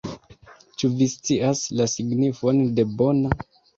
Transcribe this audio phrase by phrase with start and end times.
[0.81, 3.37] Ĉu vi scias la signifon de bona?